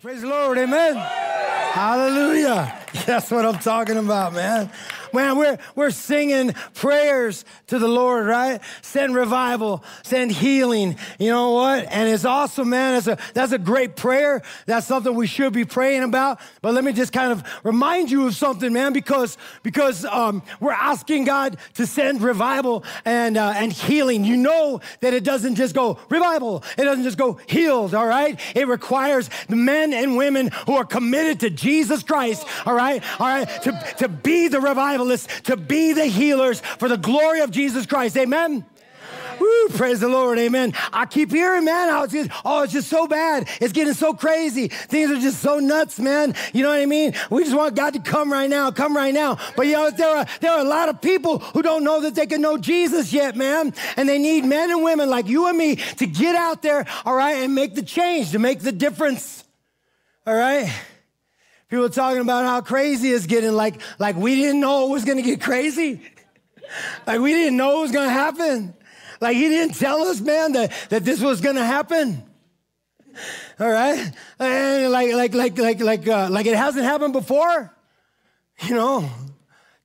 [0.00, 0.94] Praise the Lord, amen.
[0.94, 2.72] Hallelujah.
[3.04, 4.70] That's what I'm talking about, man.
[5.12, 8.60] Man, we're, we're singing prayers to the Lord, right?
[8.82, 10.96] Send revival, send healing.
[11.18, 11.86] You know what?
[11.90, 12.94] And it's awesome, man.
[12.94, 14.42] That's a, that's a great prayer.
[14.66, 16.40] That's something we should be praying about.
[16.62, 20.72] But let me just kind of remind you of something, man, because, because um, we're
[20.72, 24.24] asking God to send revival and, uh, and healing.
[24.24, 26.64] You know that it doesn't just go revival.
[26.76, 28.38] It doesn't just go healed, all right?
[28.54, 33.02] It requires the men and women who are committed to Jesus Christ, all right?
[33.20, 33.46] All right?
[33.62, 34.97] To, to be the revival
[35.44, 38.16] to be the healers for the glory of Jesus Christ.
[38.16, 38.64] Amen.
[39.40, 40.72] Woo, praise the Lord, amen.
[40.92, 43.48] I keep hearing, man, oh, it's just, oh, it's just so bad.
[43.60, 44.68] It's getting so crazy.
[44.68, 46.34] Things are just so nuts, man.
[46.52, 47.14] You know what I mean?
[47.30, 49.38] We just want God to come right now, come right now.
[49.56, 52.14] But you know, there are, there are a lot of people who don't know that
[52.14, 53.74] they can know Jesus yet, man.
[53.96, 57.14] And they need men and women like you and me to get out there, all
[57.14, 59.44] right, and make the change, to make the difference.
[60.26, 60.72] All right?
[61.68, 65.22] People talking about how crazy it's getting, like, like we didn't know it was gonna
[65.22, 66.00] get crazy.
[67.06, 68.74] like we didn't know it was gonna happen.
[69.20, 72.22] Like he didn't tell us, man, that, that this was gonna happen.
[73.60, 74.12] All right?
[74.38, 77.74] And like, like, like, like, like, uh, like it hasn't happened before.
[78.62, 79.08] You know,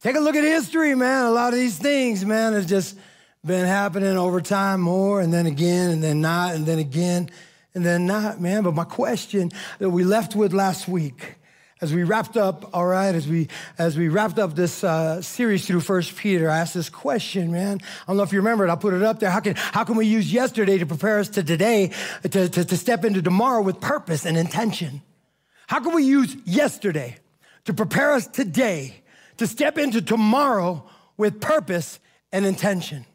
[0.02, 1.26] take a look at history, man.
[1.26, 2.98] A lot of these things, man, has just
[3.46, 7.30] been happening over time more and then again and then not and then again
[7.76, 8.64] and then not, man.
[8.64, 11.36] But my question that we left with last week
[11.84, 15.68] as we wrapped up, all right, as we as we wrapped up this uh, series
[15.68, 17.80] through First Peter, I asked this question, man.
[17.84, 18.70] I don't know if you remember it.
[18.70, 19.30] I'll put it up there.
[19.30, 22.78] How can how can we use yesterday to prepare us to today, to, to, to
[22.78, 25.02] step into tomorrow with purpose and intention?
[25.68, 27.18] How can we use yesterday
[27.66, 29.04] to prepare us today
[29.36, 30.86] to step into tomorrow
[31.18, 32.00] with purpose
[32.32, 33.06] and intention?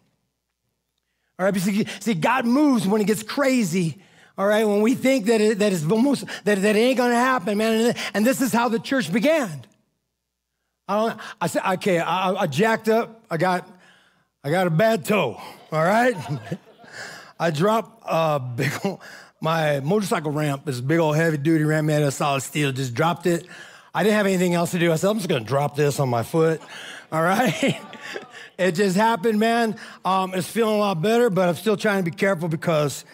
[1.39, 4.03] All right, see, see, God moves when it gets crazy
[4.39, 7.17] all right, when we think that it, that it's almost that, that it ain't gonna
[7.17, 7.92] happen, man.
[8.14, 9.67] And, this is how the church began.
[10.87, 11.21] I don't.
[11.41, 13.21] I said, okay, I, I jacked up.
[13.28, 13.69] I got,
[14.44, 15.41] I got a bad toe.
[15.72, 16.15] All right,
[17.41, 19.00] I dropped a big old,
[19.41, 20.65] my motorcycle ramp.
[20.65, 22.71] This big old heavy duty ramp made of solid steel.
[22.71, 23.44] Just dropped it.
[23.93, 24.93] I didn't have anything else to do.
[24.93, 26.60] I said, I'm just gonna drop this on my foot.
[27.10, 27.81] All right.
[28.59, 29.77] it just happened, man.
[30.04, 33.04] Um, it's feeling a lot better, but I'm still trying to be careful because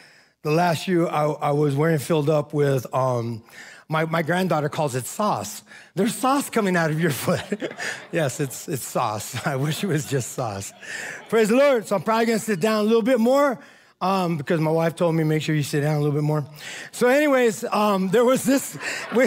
[0.44, 3.42] the last shoe I, I was wearing filled up with, um,
[3.88, 5.62] my, my granddaughter calls it sauce.
[5.94, 7.72] There's sauce coming out of your foot.
[8.12, 9.46] yes, it's, it's sauce.
[9.46, 10.72] I wish it was just sauce.
[11.30, 11.86] Praise the Lord.
[11.86, 13.58] So I'm probably going to sit down a little bit more
[14.02, 16.44] um, because my wife told me make sure you sit down a little bit more.
[16.92, 18.76] So, anyways, um, there was this,
[19.16, 19.24] we,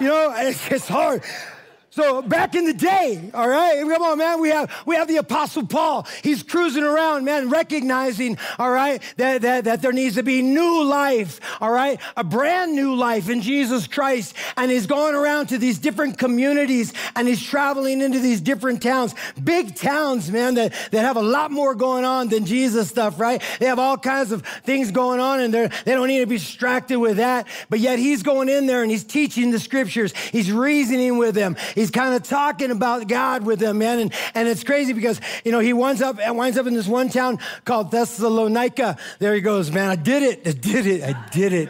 [0.00, 1.22] you know, it's, it's hard.
[1.90, 5.16] So back in the day, all right, come on, man, we have we have the
[5.16, 6.06] Apostle Paul.
[6.22, 10.84] He's cruising around, man, recognizing, all right, that, that, that there needs to be new
[10.84, 14.34] life, all right, a brand new life in Jesus Christ.
[14.56, 19.14] And he's going around to these different communities and he's traveling into these different towns,
[19.42, 23.42] big towns, man, that, that have a lot more going on than Jesus stuff, right?
[23.60, 26.36] They have all kinds of things going on and they're, they don't need to be
[26.36, 27.48] distracted with that.
[27.70, 30.12] But yet he's going in there and he's teaching the scriptures.
[30.32, 31.56] He's reasoning with them.
[31.78, 34.00] He's kind of talking about God with them, man.
[34.00, 37.08] And, and it's crazy because, you know, he winds up, winds up in this one
[37.08, 38.96] town called Thessalonica.
[39.20, 39.88] There he goes, man.
[39.88, 40.40] I did it.
[40.44, 41.04] I did it.
[41.04, 41.68] I did it.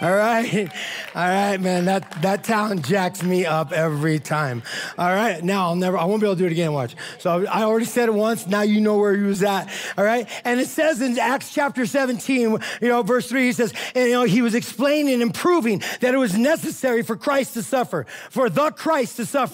[0.00, 0.72] All right.
[1.14, 1.84] All right, man.
[1.84, 4.62] That, that town jacks me up every time.
[4.96, 5.44] All right.
[5.44, 6.72] Now I'll never, I won't be able to do it again.
[6.72, 6.96] Watch.
[7.18, 8.46] So I already said it once.
[8.46, 9.70] Now you know where he was at.
[9.98, 10.26] All right.
[10.46, 14.14] And it says in Acts chapter 17, you know, verse 3, he says, and, you
[14.14, 18.48] know, he was explaining and proving that it was necessary for Christ to suffer, for
[18.48, 19.49] the Christ to suffer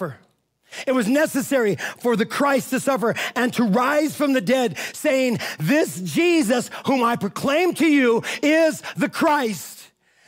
[0.87, 5.39] it was necessary for the Christ to suffer and to rise from the dead, saying,
[5.59, 9.76] This Jesus, whom I proclaim to you, is the Christ.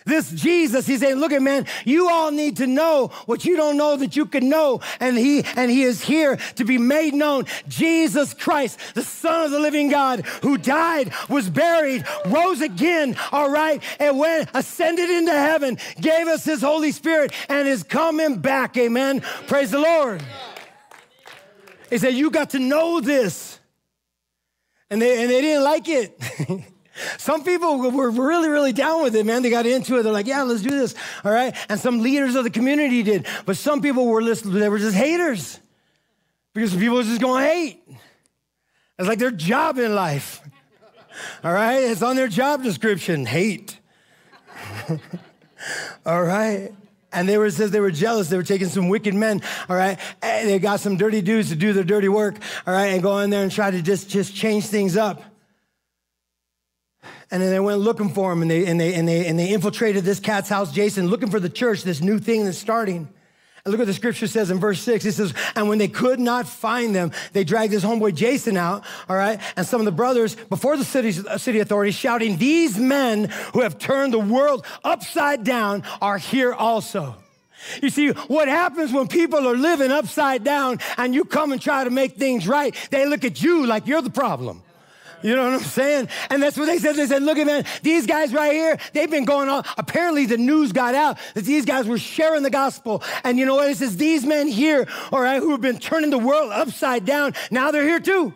[0.09, 3.77] This Jesus, he's saying, look at man, you all need to know what you don't
[3.77, 4.81] know that you can know.
[5.01, 7.45] And he, and he is here to be made known.
[7.69, 13.17] Jesus Christ, the son of the living God who died, was buried, rose again.
[13.33, 13.83] All right.
[14.01, 18.79] And went, ascended into heaven, gave us his Holy Spirit and is coming back.
[18.79, 19.21] Amen.
[19.47, 20.25] Praise the Lord.
[21.91, 23.59] He said, you got to know this.
[24.89, 26.19] And they, and they didn't like it.
[27.19, 29.43] Some people were really, really down with it, man.
[29.43, 30.03] They got into it.
[30.03, 30.95] They're like, yeah, let's do this.
[31.25, 31.55] All right.
[31.69, 33.27] And some leaders of the community did.
[33.47, 35.61] But some people were just, they were just haters.
[36.55, 37.83] Because people were just going to hate.
[38.99, 40.41] It's like their job in life.
[41.45, 41.79] All right.
[41.79, 43.27] It's on their job description.
[43.27, 43.79] Hate.
[46.07, 46.73] all right.
[47.13, 48.29] And they were says they were jealous.
[48.29, 49.99] They were taking some wicked men, all right.
[50.21, 52.37] And they got some dirty dudes to do their dirty work,
[52.67, 55.23] all right, and go in there and try to just just change things up.
[57.31, 59.53] And then they went looking for him and they, and, they, and, they, and they
[59.53, 63.09] infiltrated this cat's house, Jason, looking for the church, this new thing that's starting.
[63.65, 65.05] And look what the scripture says in verse six.
[65.05, 68.85] It says, and when they could not find them, they dragged this homeboy Jason out,
[69.11, 69.39] all right?
[69.57, 73.61] And some of the brothers before the city, uh, city authorities shouting, these men who
[73.61, 77.15] have turned the world upside down are here also.
[77.83, 81.85] You see, what happens when people are living upside down and you come and try
[81.85, 84.63] to make things right, they look at you like you're the problem.
[85.23, 86.09] You know what I'm saying?
[86.31, 86.97] And that's what they said.
[86.97, 89.65] They said, look at man, these guys right here, they've been going on.
[89.77, 93.03] Apparently the news got out that these guys were sharing the gospel.
[93.25, 93.71] And you know what?
[93.71, 97.35] It says these men here, all right, who have been turning the world upside down,
[97.51, 98.33] now they're here too.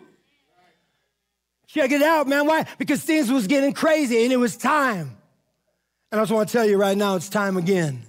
[1.67, 2.45] Check it out, man.
[2.45, 2.67] Why?
[2.77, 5.17] Because things was getting crazy and it was time.
[6.11, 8.03] And I just want to tell you right now, it's time again.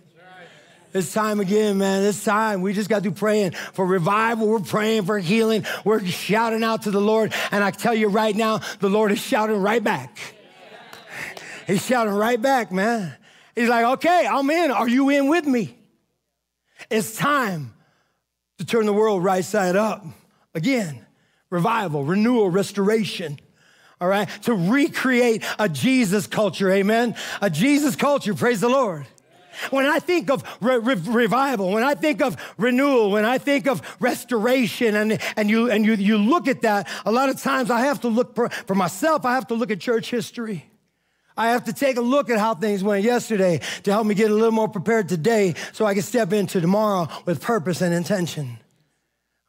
[0.94, 2.05] It's time again, man.
[2.05, 2.62] It's time.
[2.62, 4.46] We just got to praying for revival.
[4.46, 5.67] We're praying for healing.
[5.85, 7.35] We're shouting out to the Lord.
[7.50, 10.17] And I tell you right now, the Lord is shouting right back.
[11.67, 13.12] He's shouting right back, man.
[13.56, 14.70] He's like, okay, I'm in.
[14.70, 15.76] Are you in with me?
[16.91, 17.75] It's time
[18.58, 20.06] to turn the world right side up
[20.55, 21.05] again.
[21.50, 23.41] Revival, renewal, restoration.
[24.00, 24.29] All right.
[24.43, 26.70] To recreate a Jesus culture.
[26.70, 27.17] Amen.
[27.41, 28.35] A Jesus culture.
[28.35, 29.06] Praise the Lord.
[29.70, 33.66] When I think of re- re- revival, when I think of renewal, when I think
[33.66, 37.70] of restoration, and, and, you, and you, you look at that, a lot of times
[37.70, 40.64] I have to look for, for myself, I have to look at church history.
[41.37, 44.31] I have to take a look at how things went yesterday to help me get
[44.31, 48.58] a little more prepared today so I can step into tomorrow with purpose and intention.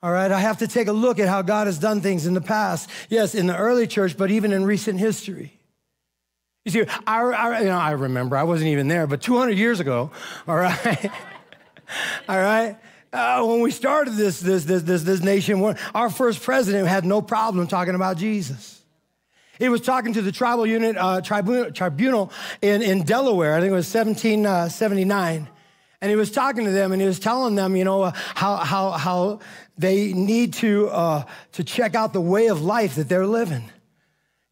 [0.01, 2.33] All right, I have to take a look at how God has done things in
[2.33, 2.89] the past.
[3.09, 5.59] Yes, in the early church, but even in recent history.
[6.65, 9.79] You see, I, I, you know, I remember, I wasn't even there, but 200 years
[9.79, 10.09] ago,
[10.47, 11.11] all right,
[12.27, 12.75] all right,
[13.13, 15.63] uh, when we started this, this, this, this, this nation,
[15.93, 18.81] our first president had no problem talking about Jesus.
[19.59, 22.31] He was talking to the tribal unit, uh, tribunal, tribunal
[22.63, 25.41] in, in Delaware, I think it was 1779.
[25.41, 25.45] Uh,
[26.01, 28.57] and he was talking to them and he was telling them, you know, uh, how,
[28.57, 29.39] how, how
[29.77, 31.23] they need to, uh,
[31.53, 33.69] to check out the way of life that they're living.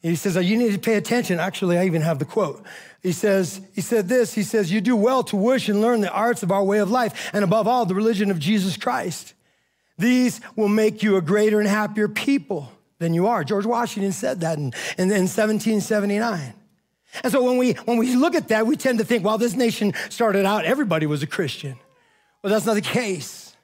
[0.03, 1.39] He says, oh, you need to pay attention.
[1.39, 2.61] Actually, I even have the quote.
[3.01, 6.11] He says, he said this, he says, you do well to wish and learn the
[6.11, 9.33] arts of our way of life, and above all, the religion of Jesus Christ.
[9.97, 12.69] These will make you a greater and happier people
[13.00, 13.45] than you are.
[13.45, 16.53] George Washington said that in, in, in 1779.
[17.23, 19.56] And so when we, when we look at that, we tend to think, well, this
[19.56, 21.77] nation started out, everybody was a Christian.
[22.41, 23.56] Well, that's not the case.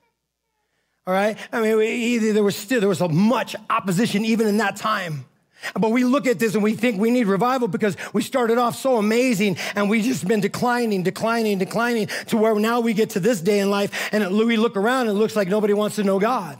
[1.05, 1.37] All right?
[1.51, 5.25] I mean, either there was still, there was much opposition even in that time.
[5.73, 8.75] But we look at this and we think we need revival because we started off
[8.75, 13.19] so amazing and we just been declining, declining, declining to where now we get to
[13.19, 16.03] this day in life and we look around and it looks like nobody wants to
[16.03, 16.57] know God.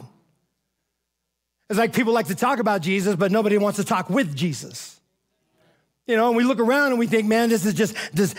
[1.68, 4.99] It's like people like to talk about Jesus, but nobody wants to talk with Jesus.
[6.10, 7.94] You know, and we look around and we think, man, this is just,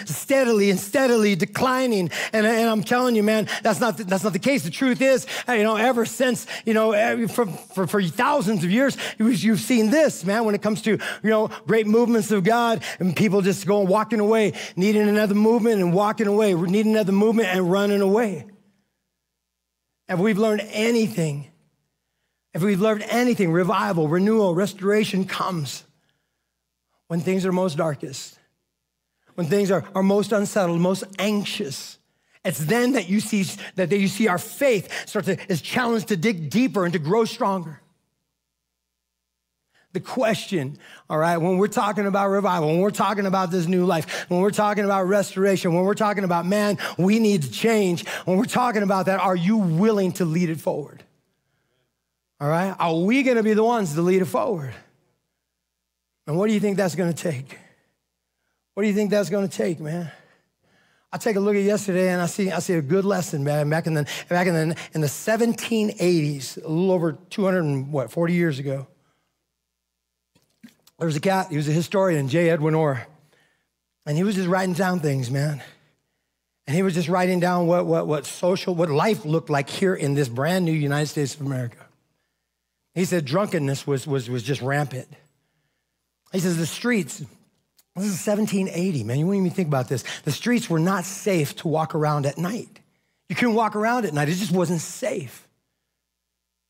[0.09, 2.12] steadily and steadily declining.
[2.33, 4.63] And, and I'm telling you, man, that's not, the, that's not the case.
[4.63, 6.91] The truth is, uh, you know, ever since, you know,
[7.29, 11.29] for, for, for thousands of years, you've seen this, man, when it comes to, you
[11.29, 15.94] know, great movements of God and people just going, walking away, needing another movement and
[15.94, 18.47] walking away, needing another movement and running away.
[20.09, 21.50] If we've learned anything,
[22.53, 25.85] if we've learned anything, revival, renewal, restoration comes
[27.11, 28.39] when things are most darkest,
[29.35, 31.97] when things are, are most unsettled, most anxious.
[32.45, 33.44] It's then that you see
[33.75, 37.25] that you see our faith start to is challenged to dig deeper and to grow
[37.25, 37.81] stronger.
[39.91, 40.77] The question,
[41.09, 44.39] all right, when we're talking about revival, when we're talking about this new life, when
[44.39, 48.07] we're talking about restoration, when we're talking about man, we need to change.
[48.23, 51.03] When we're talking about that, are you willing to lead it forward?
[52.39, 54.73] All right, are we to be the ones to lead it forward?
[56.28, 57.57] And what do you think that's going to take?
[58.73, 60.11] What do you think that's going to take, man?
[61.13, 63.69] I take a look at yesterday and I see I see a good lesson, man.
[63.69, 68.11] Back in the back in the in the 1780s, a little over 200 and what
[68.11, 68.87] 40 years ago.
[70.97, 71.47] There was a cat.
[71.49, 72.49] He was a historian, J.
[72.49, 73.06] Edwin Orr,
[74.06, 75.61] and he was just writing down things, man.
[76.68, 79.95] And he was just writing down what what what social what life looked like here
[79.95, 81.87] in this brand new United States of America.
[82.94, 85.09] He said drunkenness was was was just rampant.
[86.31, 87.19] He says the streets,
[87.95, 89.19] this is 1780, man.
[89.19, 90.04] You wouldn't even think about this.
[90.23, 92.80] The streets were not safe to walk around at night.
[93.28, 95.47] You couldn't walk around at night, it just wasn't safe.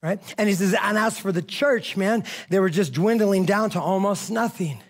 [0.04, 0.20] Right?
[0.38, 3.80] And he says, and as for the church, man, they were just dwindling down to
[3.80, 4.82] almost nothing.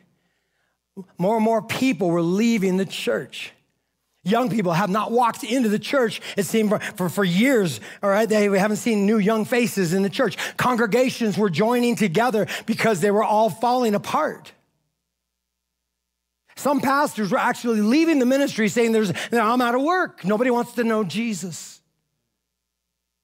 [1.17, 3.51] More and more people were leaving the church.
[4.23, 8.09] Young people have not walked into the church, it seemed, for, for, for, years, all
[8.09, 8.29] right?
[8.29, 10.37] They haven't seen new young faces in the church.
[10.57, 14.53] Congregations were joining together because they were all falling apart.
[16.61, 20.23] Some pastors were actually leaving the ministry saying, There's, I'm out of work.
[20.23, 21.81] Nobody wants to know Jesus.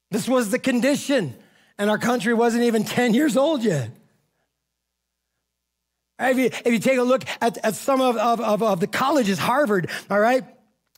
[0.10, 1.36] This was the condition,
[1.77, 3.91] and our country wasn't even 10 years old yet.
[6.20, 9.38] If you, if you take a look at, at some of, of, of, the colleges,
[9.38, 10.44] Harvard, all right,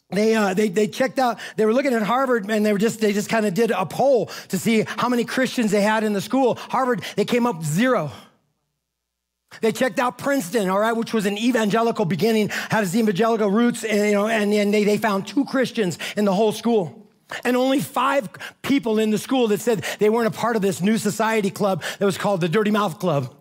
[0.10, 3.02] they, uh, they, they checked out, they were looking at Harvard and they were just,
[3.02, 6.14] they just kind of did a poll to see how many Christians they had in
[6.14, 6.56] the school.
[6.56, 8.12] Harvard, they came up zero.
[9.62, 13.84] They checked out Princeton, all right, which was an evangelical beginning, had its evangelical roots,
[13.84, 17.08] and, you know, and, and they, they found two Christians in the whole school.
[17.44, 18.30] And only five
[18.62, 21.84] people in the school that said they weren't a part of this new society club
[22.00, 23.36] that was called the Dirty Mouth Club.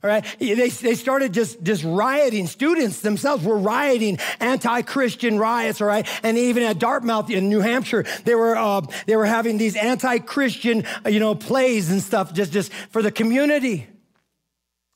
[0.00, 2.46] All right, they, they started just, just rioting.
[2.46, 5.80] Students themselves were rioting, anti-Christian riots.
[5.80, 9.58] All right, and even at Dartmouth in New Hampshire, they were uh, they were having
[9.58, 13.88] these anti-Christian, uh, you know, plays and stuff just just for the community.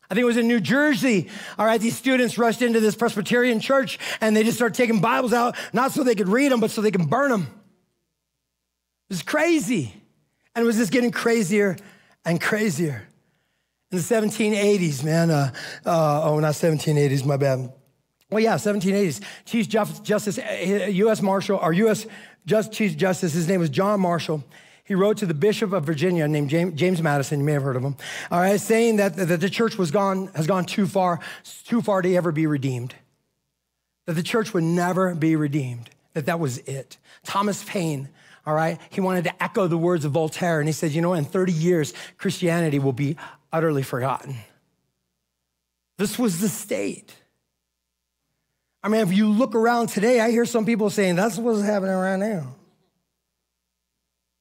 [0.09, 1.28] I think it was in New Jersey.
[1.59, 5.32] All right, these students rushed into this Presbyterian church and they just started taking Bibles
[5.32, 7.42] out, not so they could read them, but so they can burn them.
[9.09, 9.94] It was crazy,
[10.54, 11.76] and it was just getting crazier
[12.25, 13.09] and crazier
[13.92, 15.30] in the 1780s, man.
[15.30, 15.52] Uh,
[15.84, 17.72] uh, oh, not 1780s, my bad.
[18.30, 19.22] Well, yeah, 1780s.
[19.44, 21.20] Chief Justice, U.S.
[21.20, 22.06] Uh, Marshal, or U.S.
[22.46, 24.42] Just, Chief Justice, his name was John Marshall.
[24.84, 27.38] He wrote to the Bishop of Virginia named James, James Madison.
[27.38, 27.96] You may have heard of him.
[28.30, 31.20] All right, saying that, that the church was gone, has gone too far,
[31.64, 32.94] too far to ever be redeemed.
[34.06, 35.90] That the church would never be redeemed.
[36.14, 36.96] That that was it.
[37.25, 38.08] Thomas Paine,
[38.44, 41.12] all right, he wanted to echo the words of Voltaire, and he said, you know,
[41.12, 43.16] in 30 years, Christianity will be
[43.52, 44.37] utterly forgotten.
[45.99, 47.14] This was the state.
[48.82, 51.94] I mean, if you look around today, I hear some people saying that's what's happening
[51.94, 52.54] right now.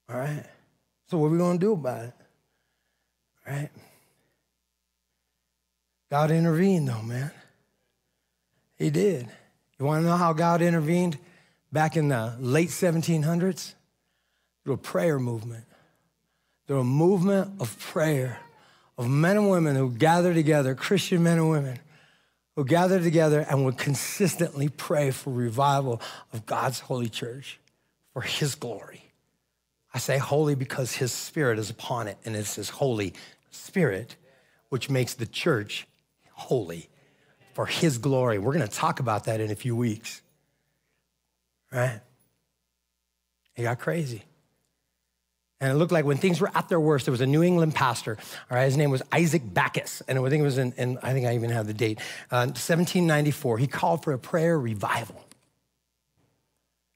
[0.09, 0.43] All right?
[1.09, 2.13] So, what are we going to do about it?
[3.47, 3.69] All right?
[6.09, 7.31] God intervened, though, man.
[8.77, 9.27] He did.
[9.77, 11.17] You want to know how God intervened
[11.71, 13.73] back in the late 1700s?
[14.63, 15.65] Through a prayer movement,
[16.67, 18.39] through a movement of prayer
[19.01, 21.79] of men and women who gather together, Christian men and women
[22.55, 25.99] who gather together and would consistently pray for revival
[26.31, 27.59] of God's holy church
[28.13, 29.05] for his glory.
[29.91, 33.13] I say holy because his spirit is upon it, and it's his holy
[33.49, 34.17] spirit
[34.69, 35.87] which makes the church
[36.33, 36.87] holy
[37.55, 38.37] for his glory.
[38.37, 40.21] We're going to talk about that in a few weeks.
[41.71, 42.01] Right?
[43.55, 44.25] It got crazy.
[45.61, 47.75] And it looked like when things were at their worst, there was a New England
[47.75, 48.17] pastor.
[48.49, 51.13] All right, his name was Isaac Backus, and I think it was in, in I
[51.13, 51.99] think I even have the date,
[52.31, 53.59] uh, 1794.
[53.59, 55.23] He called for a prayer revival.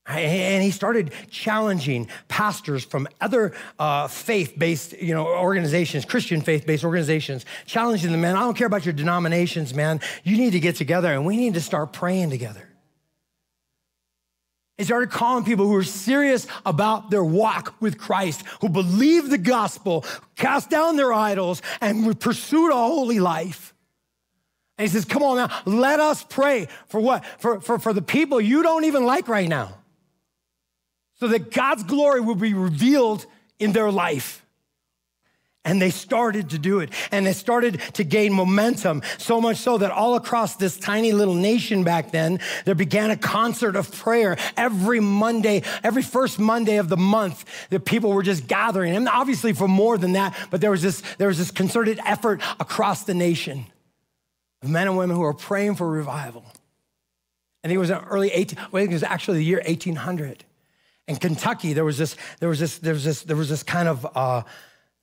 [0.08, 7.44] And he started challenging pastors from other uh, faith-based, you know, organizations, Christian faith-based organizations,
[7.66, 10.02] challenging them, man, I don't care about your denominations, man.
[10.24, 12.75] You need to get together and we need to start praying together.
[14.78, 19.38] He started calling people who were serious about their walk with Christ, who believed the
[19.38, 20.04] gospel,
[20.36, 23.74] cast down their idols, and pursued a holy life.
[24.78, 27.26] And he says, Come on now, let us pray for what?
[27.40, 29.76] For, for, for the people you don't even like right now.
[31.20, 33.26] So that God's glory will be revealed
[33.58, 34.45] in their life.
[35.66, 36.92] And they started to do it.
[37.12, 41.34] And they started to gain momentum, so much so that all across this tiny little
[41.34, 46.88] nation back then, there began a concert of prayer every Monday, every first Monday of
[46.88, 48.96] the month, that people were just gathering.
[48.96, 52.42] And obviously for more than that, but there was this, there was this concerted effort
[52.60, 53.66] across the nation
[54.62, 56.46] of men and women who were praying for revival.
[57.64, 60.44] And it was an early 18, well, it was actually the year 1800.
[61.08, 63.88] In Kentucky, there was this, there was this, there was this, there was this kind
[63.88, 64.44] of, uh,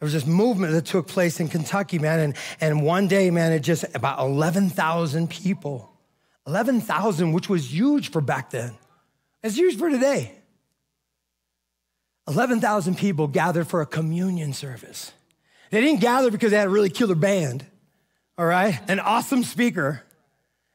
[0.02, 2.18] there was this movement that took place in Kentucky, man.
[2.18, 5.92] And, and one day, man, it just about 11,000 people.
[6.44, 8.72] 11,000, which was huge for back then.
[9.44, 10.32] It's huge for today.
[12.26, 15.12] 11,000 people gathered for a communion service.
[15.70, 17.64] They didn't gather because they had a really killer band,
[18.36, 18.80] all right?
[18.88, 20.02] An awesome speaker.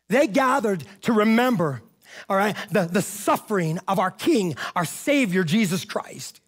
[0.08, 1.82] They gathered to remember,
[2.30, 6.40] all right, the, the suffering of our King, our Savior, Jesus Christ.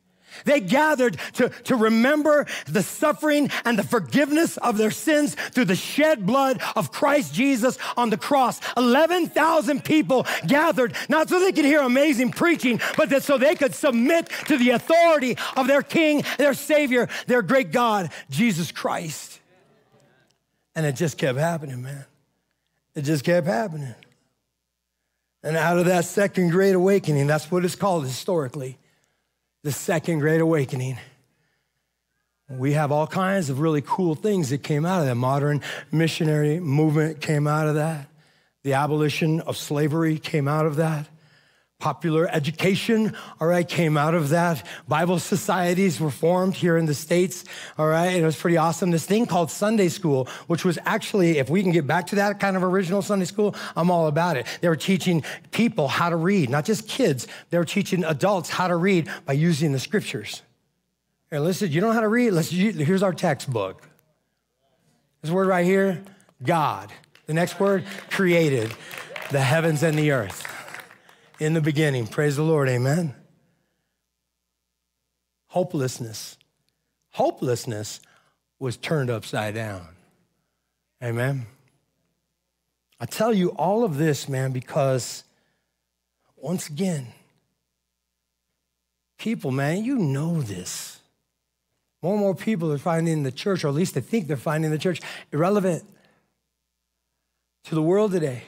[0.46, 5.76] They gathered to, to remember the suffering and the forgiveness of their sins through the
[5.76, 8.60] shed blood of Christ Jesus on the cross.
[8.78, 13.76] 11,000 people gathered, not so they could hear amazing preaching, but that so they could
[13.76, 19.40] submit to the authority of their King, their Savior, their great God, Jesus Christ.
[20.76, 22.06] And it just kept happening, man.
[22.96, 23.96] It just kept happening.
[25.44, 28.78] And out of that second great awakening, that's what it's called historically
[29.64, 30.98] the Second Great Awakening.
[32.50, 35.16] We have all kinds of really cool things that came out of that.
[35.16, 35.62] Modern
[35.92, 38.08] missionary movement came out of that.
[38.64, 41.08] The abolition of slavery came out of that.
[41.80, 44.66] Popular education, all right, came out of that.
[44.90, 47.46] Bible societies were formed here in the States,
[47.78, 48.92] all right, and it was pretty awesome.
[48.92, 52.38] This thing called Sunday school, which was actually, if we can get back to that
[52.38, 54.46] kind of original Sunday school, I'm all about it.
[54.60, 57.28] They were teaching people how to read, not just kids.
[57.50, 60.42] They were teaching adults how to read by using the scriptures.
[61.32, 62.32] And listen, you know how to read?
[62.32, 63.88] Let's, here's our textbook.
[65.22, 66.04] This word right here,
[66.44, 66.92] God.
[67.26, 68.74] The next word, created
[69.32, 70.46] the heavens and the earth
[71.40, 72.08] in the beginning.
[72.08, 72.70] Praise the Lord.
[72.70, 73.16] Amen.
[75.48, 76.38] Hopelessness.
[77.12, 78.02] Hopelessness
[78.60, 79.88] was turned upside down.
[81.04, 81.46] Amen.
[83.00, 85.24] I tell you all of this, man, because
[86.36, 87.08] once again,
[89.18, 91.00] people, man, you know this.
[92.02, 94.72] More and more people are finding the church, or at least they think they're finding
[94.72, 95.84] the church irrelevant
[97.66, 98.44] to the world today.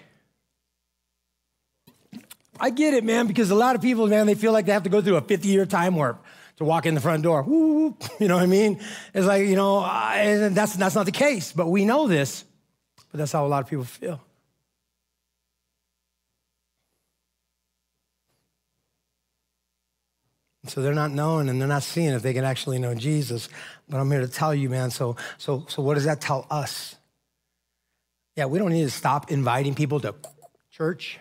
[2.61, 4.83] I get it, man, because a lot of people, man, they feel like they have
[4.83, 6.23] to go through a 50 year time warp
[6.57, 7.41] to walk in the front door.
[7.41, 8.79] Woo, you know what I mean?
[9.15, 12.45] It's like, you know, and that's, that's not the case, but we know this,
[13.11, 14.21] but that's how a lot of people feel.
[20.67, 23.49] So they're not knowing and they're not seeing if they can actually know Jesus.
[23.89, 24.91] But I'm here to tell you, man.
[24.91, 26.95] So, so, so what does that tell us?
[28.35, 30.13] Yeah, we don't need to stop inviting people to
[30.69, 31.19] church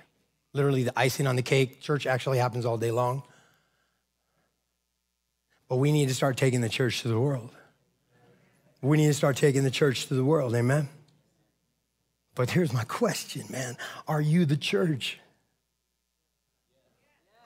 [0.52, 1.80] literally the icing on the cake.
[1.80, 3.22] Church actually happens all day long.
[5.68, 7.50] But we need to start taking the church to the world.
[8.82, 10.54] We need to start taking the church to the world.
[10.54, 10.88] Amen.
[12.34, 13.76] But here's my question, man.
[14.08, 15.18] Are you the church?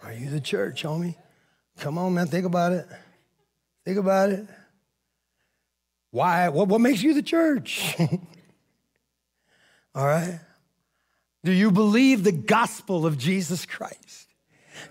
[0.02, 1.16] Are you the church, homie?
[1.78, 2.26] Come on, man.
[2.28, 2.86] Think about it.
[3.84, 4.46] Think about it.
[6.10, 6.48] Why?
[6.48, 7.96] What, what makes you the church?
[9.94, 10.38] All right.
[11.44, 14.28] Do you believe the gospel of Jesus Christ?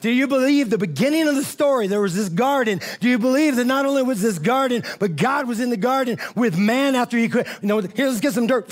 [0.01, 1.87] Do you believe the beginning of the story?
[1.87, 2.79] There was this garden.
[2.99, 6.17] Do you believe that not only was this garden, but God was in the garden
[6.35, 8.71] with man after he could, you know, here, let's get some dirt.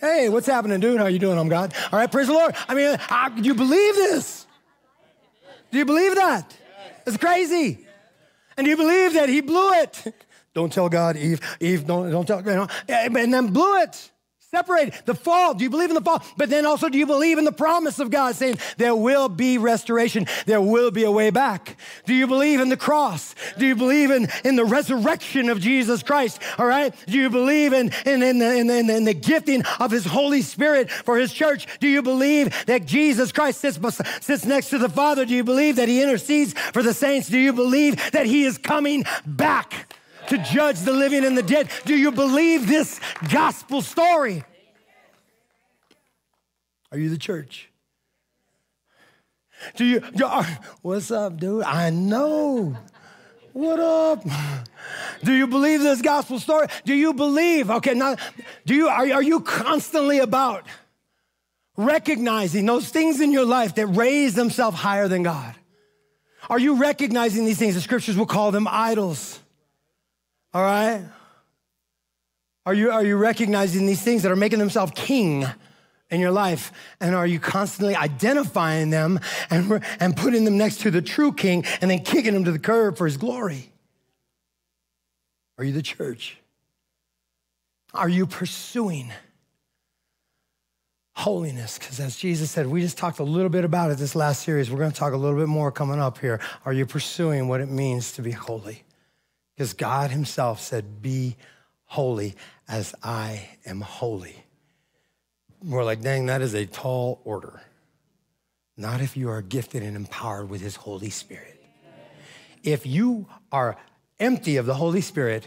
[0.00, 0.98] Hey, what's happening, dude?
[0.98, 1.38] How you doing?
[1.38, 1.74] I'm God.
[1.92, 2.54] All right, praise the Lord.
[2.68, 4.46] I mean, how, do you believe this?
[5.70, 6.56] Do you believe that?
[7.06, 7.86] It's crazy.
[8.56, 10.14] And do you believe that he blew it?
[10.54, 11.40] Don't tell God, Eve.
[11.60, 14.10] Eve, don't, don't tell, you know, and then blew it.
[14.50, 14.94] Separated.
[15.04, 15.54] The fall.
[15.54, 16.24] Do you believe in the fall?
[16.36, 19.58] But then also, do you believe in the promise of God saying there will be
[19.58, 20.26] restoration?
[20.44, 21.76] There will be a way back.
[22.04, 23.36] Do you believe in the cross?
[23.58, 26.42] Do you believe in, in the resurrection of Jesus Christ?
[26.58, 26.92] All right.
[27.06, 30.42] Do you believe in, in, in, the, in, the, in the gifting of his Holy
[30.42, 31.68] Spirit for his church?
[31.78, 33.78] Do you believe that Jesus Christ sits,
[34.20, 35.24] sits next to the Father?
[35.24, 37.28] Do you believe that he intercedes for the saints?
[37.28, 39.94] Do you believe that he is coming back?
[40.28, 41.70] To judge the living and the dead.
[41.84, 43.00] Do you believe this
[43.32, 44.44] gospel story?
[46.92, 47.70] Are you the church?
[49.76, 50.44] Do you, do, uh,
[50.82, 51.64] what's up, dude?
[51.64, 52.76] I know.
[53.52, 54.24] What up?
[55.22, 56.68] Do you believe this gospel story?
[56.84, 57.70] Do you believe?
[57.70, 58.16] Okay, now,
[58.64, 60.64] do you, are, are you constantly about
[61.76, 65.54] recognizing those things in your life that raise themselves higher than God?
[66.48, 67.74] Are you recognizing these things?
[67.74, 69.40] The scriptures will call them idols.
[70.52, 71.02] All right?
[72.66, 75.46] Are you, are you recognizing these things that are making themselves king
[76.10, 76.72] in your life?
[77.00, 81.64] And are you constantly identifying them and, and putting them next to the true king
[81.80, 83.72] and then kicking them to the curb for his glory?
[85.58, 86.38] Are you the church?
[87.92, 89.12] Are you pursuing
[91.14, 91.78] holiness?
[91.78, 94.70] Because as Jesus said, we just talked a little bit about it this last series.
[94.70, 96.40] We're going to talk a little bit more coming up here.
[96.64, 98.84] Are you pursuing what it means to be holy?
[99.60, 101.36] Because God Himself said, Be
[101.84, 102.34] holy
[102.66, 104.34] as I am holy.
[105.62, 107.60] We're like, dang, that is a tall order.
[108.78, 111.62] Not if you are gifted and empowered with His Holy Spirit.
[112.62, 113.76] If you are
[114.18, 115.46] empty of the Holy Spirit,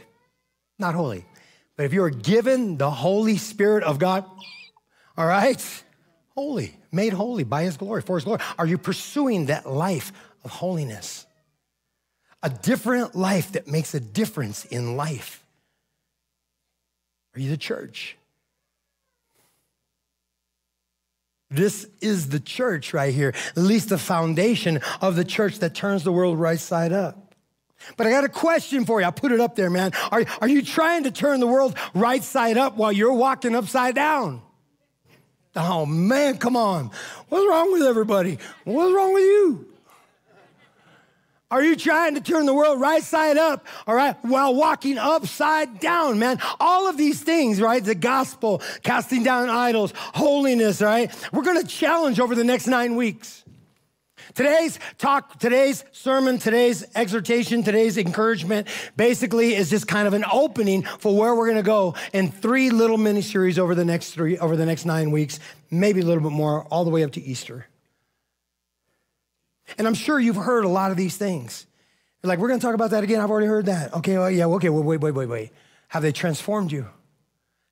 [0.77, 1.25] not holy.
[1.75, 4.25] But if you are given the Holy Spirit of God,
[5.17, 5.83] all right,
[6.35, 10.51] holy, made holy by His glory, for His glory, are you pursuing that life of
[10.51, 11.25] holiness?
[12.43, 15.43] A different life that makes a difference in life?
[17.35, 18.17] Are you the church?
[21.49, 26.03] This is the church right here, at least the foundation of the church that turns
[26.03, 27.35] the world right side up.
[27.95, 29.05] But I got a question for you.
[29.07, 29.91] I put it up there, man.
[30.11, 33.95] Are, are you trying to turn the world right side up while you're walking upside
[33.95, 34.41] down?
[35.55, 36.89] Oh, man, come on.
[37.29, 38.39] What's wrong with everybody?
[38.63, 39.72] What's wrong with you?
[41.53, 45.79] Are you trying to turn the world right side up, all right, while walking upside
[45.79, 46.39] down, man?
[46.59, 47.83] All of these things, right?
[47.83, 51.13] The gospel, casting down idols, holiness, right?
[51.31, 53.43] We're gonna challenge over the next nine weeks.
[54.33, 60.81] Today's talk, today's sermon, today's exhortation, today's encouragement basically is just kind of an opening
[60.81, 64.39] for where we're going to go in three little mini series over the next three,
[64.39, 65.39] over the next nine weeks,
[65.69, 67.67] maybe a little bit more, all the way up to Easter.
[69.77, 71.65] And I'm sure you've heard a lot of these things.
[72.21, 73.19] You're like, we're going to talk about that again.
[73.19, 73.93] I've already heard that.
[73.95, 75.51] Okay, well, yeah, okay, wait, wait, wait, wait.
[75.89, 76.87] Have they transformed you?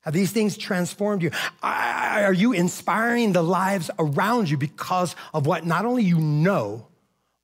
[0.02, 1.30] Have these things transformed you?
[1.62, 6.88] Are you inspiring the lives around you because of what not only you know,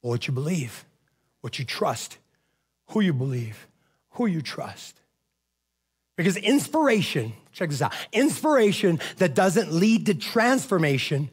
[0.03, 0.85] but what you believe,
[1.41, 2.19] what you trust,
[2.89, 3.69] who you believe,
[4.11, 5.01] who you trust?
[6.17, 11.31] Because inspiration, check this out, inspiration that doesn't lead to transformation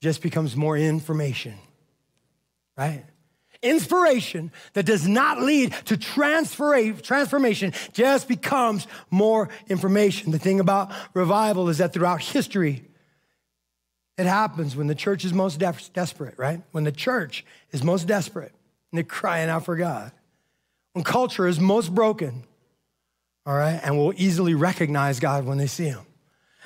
[0.00, 1.54] just becomes more information,
[2.76, 3.04] right?
[3.62, 10.30] Inspiration that does not lead to transformation just becomes more information.
[10.30, 12.84] The thing about revival is that throughout history,
[14.18, 16.62] it happens when the church is most de- desperate, right?
[16.72, 18.52] When the church is most desperate
[18.92, 20.12] and they're crying out for God.
[20.92, 22.44] When culture is most broken,
[23.44, 26.00] all right, and will easily recognize God when they see Him.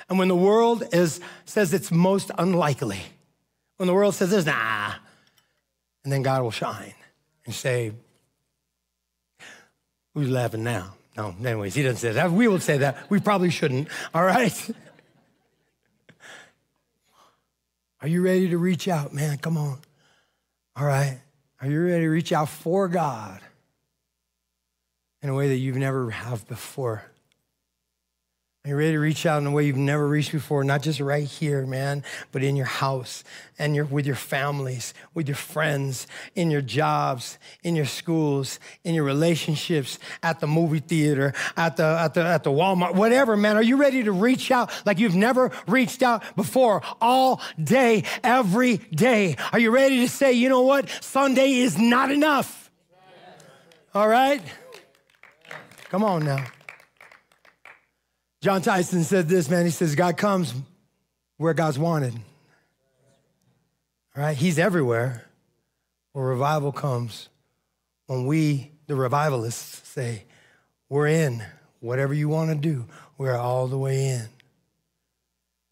[0.09, 3.01] And when the world is, says it's most unlikely,
[3.77, 4.93] when the world says this, nah,
[6.03, 6.93] and then God will shine
[7.45, 7.93] and say,
[10.13, 10.95] Who's laughing now?
[11.15, 12.31] No, anyways, he doesn't say that.
[12.31, 13.09] We will say that.
[13.09, 14.69] We probably shouldn't, all right?
[18.01, 19.37] Are you ready to reach out, man?
[19.37, 19.79] Come on.
[20.75, 21.19] All right.
[21.61, 23.39] Are you ready to reach out for God
[25.21, 27.03] in a way that you've never have before?
[28.63, 30.63] Are you ready to reach out in a way you've never reached before?
[30.63, 33.23] Not just right here, man, but in your house
[33.57, 38.93] and your, with your families, with your friends, in your jobs, in your schools, in
[38.93, 43.57] your relationships, at the movie theater, at the, at the, at the Walmart, whatever, man.
[43.57, 48.77] Are you ready to reach out like you've never reached out before all day, every
[48.77, 49.37] day?
[49.51, 50.87] Are you ready to say, you know what?
[51.01, 52.69] Sunday is not enough.
[53.95, 54.43] All right?
[55.89, 56.45] Come on now.
[58.41, 59.65] Jon Tyson said this, man.
[59.65, 60.53] He says, God comes
[61.37, 62.13] where God's wanted.
[64.15, 64.35] All right?
[64.35, 65.27] He's everywhere.
[66.13, 67.29] Where revival comes
[68.07, 70.23] when we, the revivalists, say,
[70.89, 71.43] We're in.
[71.79, 72.85] Whatever you want to do,
[73.17, 74.27] we're all the way in.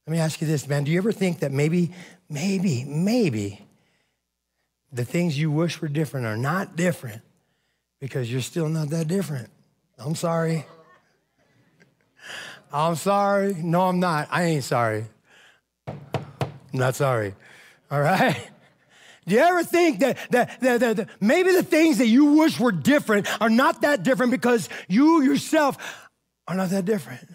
[0.08, 0.86] Let me ask you this, man.
[0.86, 1.92] Do you ever think that maybe,
[2.30, 3.62] maybe, maybe
[4.92, 7.22] the things you wish were different are not different
[8.00, 9.52] because you're still not that different?
[10.00, 10.66] I'm sorry.
[12.72, 13.54] I'm sorry.
[13.56, 14.28] No, I'm not.
[14.32, 15.06] I ain't sorry.
[15.88, 15.98] I'm
[16.74, 17.34] not sorry.
[17.90, 18.38] All right?
[19.28, 22.60] Do you ever think that, that, that, that, that maybe the things that you wish
[22.60, 26.08] were different are not that different because you yourself
[26.48, 27.28] are not that different?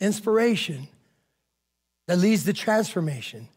[0.00, 0.88] Inspiration
[2.06, 3.48] that leads to transformation.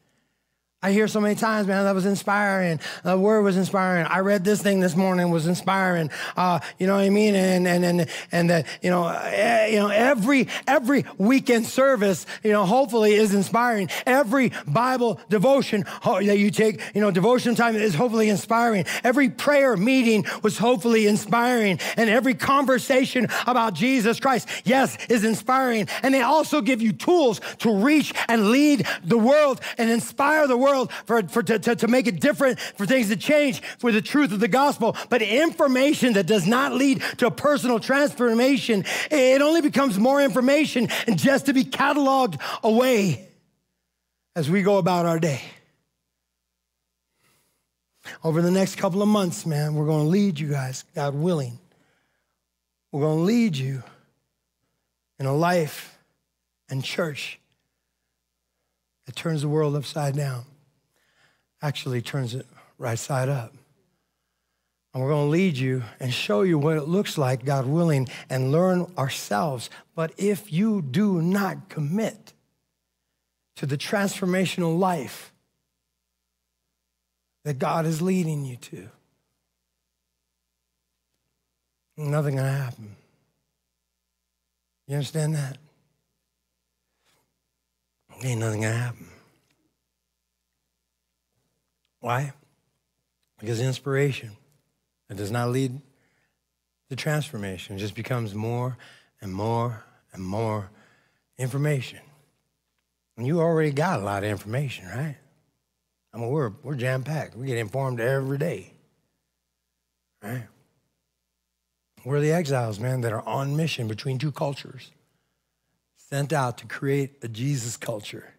[0.88, 2.80] I hear so many times, man, that was inspiring.
[3.04, 4.06] The word was inspiring.
[4.06, 6.10] I read this thing this morning was inspiring.
[6.38, 7.36] Uh, you know what I mean?
[7.36, 12.54] And and and and that you know, uh, you know, every every weekend service, you
[12.54, 13.90] know, hopefully is inspiring.
[14.06, 18.86] Every Bible devotion that you take, you know, devotion time is hopefully inspiring.
[19.04, 25.90] Every prayer meeting was hopefully inspiring, and every conversation about Jesus Christ, yes, is inspiring.
[26.02, 30.56] And they also give you tools to reach and lead the world and inspire the
[30.56, 33.92] world world for, for to, to, to make it different, for things to change, for
[33.92, 34.96] the truth of the gospel.
[35.10, 41.18] But information that does not lead to personal transformation, it only becomes more information and
[41.18, 43.28] just to be cataloged away
[44.36, 45.42] as we go about our day.
[48.24, 51.60] Over the next couple of months, man, we're going to lead you guys, God willing.
[52.92, 53.84] We're going to lead you
[55.20, 55.98] in a life
[56.70, 57.40] and church
[59.06, 60.46] that turns the world upside down
[61.62, 62.46] actually turns it
[62.78, 63.54] right side up.
[64.94, 68.08] And we're going to lead you and show you what it looks like, God willing,
[68.30, 69.70] and learn ourselves.
[69.96, 72.34] But if you do not commit
[73.58, 75.32] to the transformational life
[77.44, 78.90] that God is leading you to,
[81.98, 82.96] nothing going to happen.
[84.88, 85.58] You understand that?
[88.24, 89.08] Ain't nothing going to happen.
[92.08, 92.32] Why?
[93.38, 94.38] Because inspiration
[95.10, 95.82] it does not lead
[96.90, 97.76] to transformation.
[97.76, 98.78] It just becomes more
[99.20, 100.72] and more and more
[101.38, 102.00] information.
[103.18, 105.18] And you already got a lot of information, right?
[106.14, 107.36] I mean, we're, we're jam packed.
[107.36, 108.72] We get informed every day.
[110.24, 110.48] Right?
[112.06, 114.92] We're the exiles, man, that are on mission between two cultures,
[115.98, 118.34] sent out to create a Jesus culture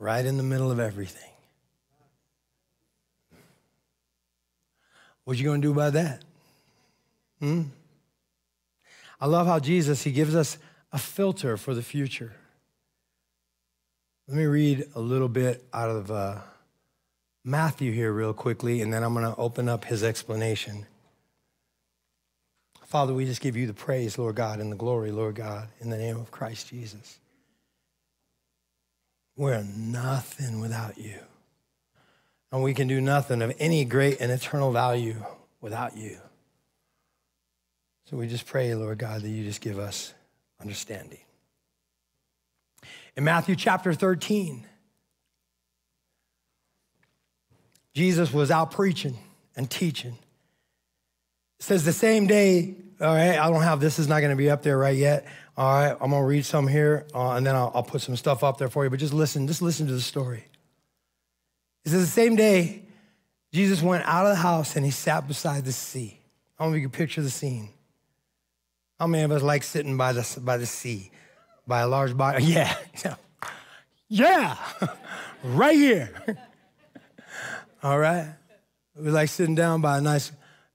[0.00, 1.30] right in the middle of everything.
[5.24, 6.22] What you going to do about that?
[7.40, 7.62] Hmm?
[9.20, 10.58] I love how Jesus, he gives us
[10.92, 12.32] a filter for the future.
[14.28, 16.38] Let me read a little bit out of uh,
[17.44, 20.86] Matthew here, real quickly, and then I'm going to open up his explanation.
[22.86, 25.90] Father, we just give you the praise, Lord God, and the glory, Lord God, in
[25.90, 27.18] the name of Christ Jesus.
[29.36, 31.18] We're nothing without you.
[32.54, 35.16] And we can do nothing of any great and eternal value
[35.60, 36.18] without you.
[38.08, 40.14] So we just pray, Lord God, that you just give us
[40.60, 41.18] understanding.
[43.16, 44.64] In Matthew chapter 13,
[47.92, 49.18] Jesus was out preaching
[49.56, 50.16] and teaching.
[51.58, 54.36] It says the same day, all right, I don't have this, is not going to
[54.36, 55.26] be up there right yet.
[55.56, 58.14] All right, I'm going to read some here uh, and then I'll, I'll put some
[58.14, 60.44] stuff up there for you, but just listen, just listen to the story.
[61.84, 62.82] It says the same day,
[63.52, 66.18] Jesus went out of the house and he sat beside the sea.
[66.58, 67.68] I don't know if you can picture the scene.
[68.98, 71.10] How many of us like sitting by the, by the sea,
[71.66, 72.44] by a large body?
[72.54, 72.74] Yeah,
[74.08, 74.56] yeah,
[75.44, 76.10] right here.
[77.82, 78.34] All right.
[78.96, 80.32] We like sitting down by a nice.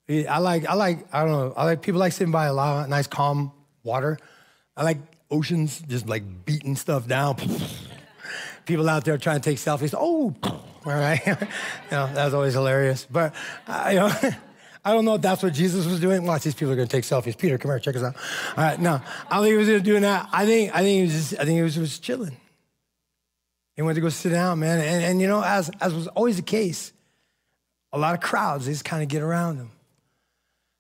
[0.10, 0.68] I like.
[0.68, 1.08] I like.
[1.14, 1.54] I don't know.
[1.56, 3.52] I like people like sitting by a lot of nice, calm
[3.84, 4.20] water.
[4.76, 4.98] I like
[5.32, 7.38] oceans just like beating stuff down.
[8.66, 9.96] people out there trying to take selfies.
[9.98, 10.36] Oh,
[10.86, 11.22] all right.
[11.28, 11.36] you
[11.92, 13.08] know, that was always hilarious.
[13.10, 13.34] But
[13.68, 14.12] uh, you know.
[14.86, 16.26] I don't know if that's what Jesus was doing.
[16.26, 17.38] Watch, these people are going to take selfies.
[17.38, 18.16] Peter, come here, check us out.
[18.58, 20.30] All right, no, I don't think he was doing that.
[20.32, 22.38] I think, I think he was just, I think he was, was chilling.
[23.76, 24.80] He went to go sit down, man.
[24.80, 26.94] And, and you know, as, as was always the case,
[27.92, 29.72] a lot of crowds, they just kind of get around him.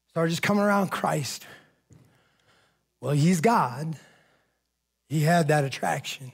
[0.10, 1.46] Started just coming around Christ.
[3.02, 3.98] Well, he's God.
[5.08, 6.32] He had that attraction.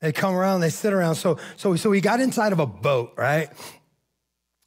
[0.00, 1.16] They come around, they sit around.
[1.16, 3.50] So, so, so he got inside of a boat, right?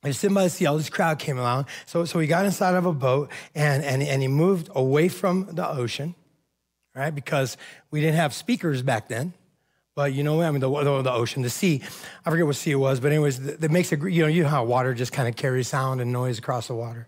[0.03, 0.65] He's sitting by the sea.
[0.65, 1.67] All this crowd came along.
[1.85, 5.47] So, so he got inside of a boat and, and, and he moved away from
[5.51, 6.15] the ocean,
[6.95, 7.13] right?
[7.13, 7.55] Because
[7.91, 9.33] we didn't have speakers back then.
[9.93, 11.81] But you know, I mean, the, the, the, ocean, the sea,
[12.25, 14.49] I forget what sea it was, but anyways, that makes it, you know, you know
[14.49, 17.07] how water just kind of carries sound and noise across the water.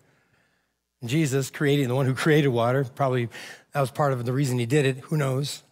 [1.06, 3.30] Jesus, creating, the one who created water, probably
[3.74, 4.98] that was part of the reason he did it.
[5.06, 5.64] Who knows?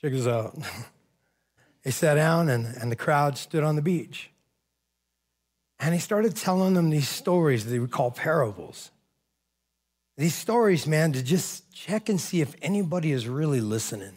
[0.00, 0.56] Check this out.
[1.82, 4.30] They sat down and, and the crowd stood on the beach.
[5.78, 8.90] And he started telling them these stories that we call parables.
[10.18, 14.12] These stories, man, to just check and see if anybody is really listening.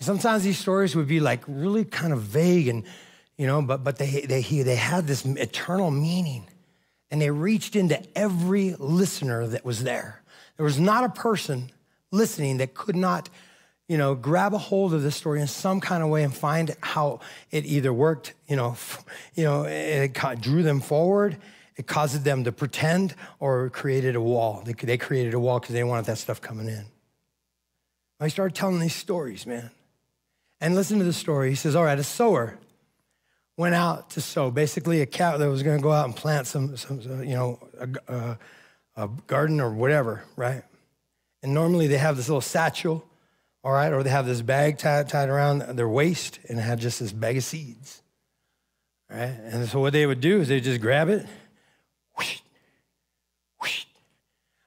[0.00, 2.82] Sometimes these stories would be like really kind of vague and,
[3.38, 6.48] you know, but, but they, they, they had this eternal meaning.
[7.10, 10.22] And they reached into every listener that was there.
[10.56, 11.70] There was not a person
[12.10, 13.28] listening that could not,
[13.88, 16.74] you know, grab a hold of this story in some kind of way and find
[16.80, 17.20] how
[17.50, 18.76] it either worked, you know,
[19.34, 21.36] you know, it drew them forward,
[21.76, 24.62] it caused them to pretend, or created a wall.
[24.64, 26.86] They, they created a wall because they wanted that stuff coming in.
[28.18, 29.70] I started telling these stories, man.
[30.60, 31.50] And listen to the story.
[31.50, 32.58] He says, All right, a sower
[33.56, 34.50] went out to sow.
[34.50, 37.58] Basically, a cat that was going to go out and plant some, some you know,
[37.78, 38.36] a, a, uh,
[38.96, 40.62] a, garden or whatever, right?
[41.42, 43.06] And normally they have this little satchel,
[43.66, 47.00] all right, or they have this bag tied, tied around their waist and had just
[47.00, 48.00] this bag of seeds,
[49.10, 49.36] right?
[49.42, 51.26] And so what they would do is they just grab it.
[52.16, 52.38] Whoosh,
[53.60, 53.86] whoosh.